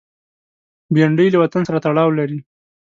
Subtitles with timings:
[0.93, 2.39] بېنډۍ له وطن سره تړاو لري